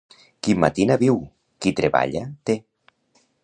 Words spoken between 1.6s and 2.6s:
qui treballa té.